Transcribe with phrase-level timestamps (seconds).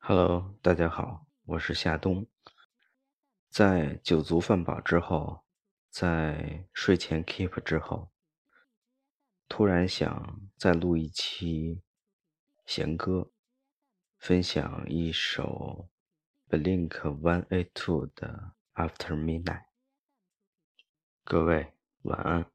[0.00, 2.26] Hello，大家好，我是夏冬。
[3.50, 5.44] 在酒足饭饱之后，
[5.90, 8.10] 在睡前 keep 之后，
[9.48, 11.82] 突然想再录一期
[12.64, 13.30] 闲歌，
[14.16, 15.90] 分享一首
[16.48, 19.64] Blink One Eight Two 的 After Midnight。
[21.24, 22.50] 各位晚安。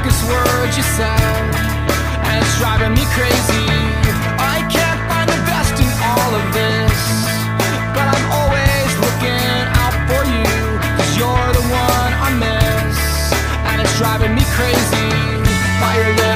[0.00, 1.20] darkest words you said,
[2.24, 3.68] and it's driving me crazy.
[4.40, 7.00] I can't find the best in all of this,
[7.92, 10.48] but I'm always looking out for you,
[10.96, 12.96] cause you're the one I miss,
[13.68, 15.10] and it's driving me crazy
[15.82, 16.29] by your love.